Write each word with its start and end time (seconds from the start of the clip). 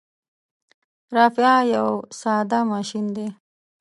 رافعه 1.15 1.57
یو 1.75 1.87
ساده 2.19 2.59
ماشین 2.71 3.05
دی. 3.15 3.27